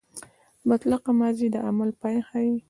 [0.69, 2.53] مطلقه ماضي د عمل پای ښيي.